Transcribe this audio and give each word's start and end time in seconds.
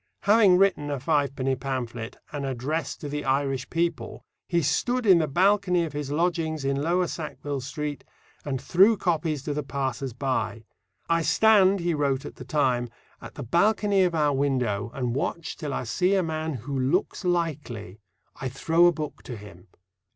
Having 0.21 0.57
written 0.57 0.89
a 0.89 0.99
fivepenny 0.99 1.55
pamphlet, 1.55 2.17
An 2.31 2.43
Address 2.43 2.97
to 2.97 3.07
the 3.07 3.23
Irish 3.23 3.69
People, 3.69 4.25
he 4.49 4.63
stood 4.63 5.05
in 5.05 5.19
the 5.19 5.27
balcony 5.27 5.83
of 5.83 5.93
his 5.93 6.09
lodgings 6.09 6.65
in 6.65 6.81
Lower 6.81 7.05
Sackville 7.05 7.61
Street, 7.61 8.03
and 8.43 8.59
threw 8.59 8.97
copies 8.97 9.43
to 9.43 9.53
the 9.53 9.61
passers 9.61 10.13
by. 10.13 10.65
"I 11.07 11.21
stand," 11.21 11.81
he 11.81 11.93
wrote 11.93 12.25
at 12.25 12.37
the 12.37 12.45
time, 12.45 12.89
"at 13.21 13.35
the 13.35 13.43
balcony 13.43 14.01
of 14.03 14.15
our 14.15 14.33
window, 14.33 14.89
and 14.95 15.13
watch 15.13 15.55
till 15.55 15.71
I 15.71 15.83
see 15.83 16.15
a 16.15 16.23
man 16.23 16.53
who 16.55 16.75
looks 16.79 17.23
likely; 17.23 17.99
I 18.37 18.49
throw 18.49 18.87
a 18.87 18.91
book 18.91 19.21
to 19.25 19.37
him." 19.37 19.67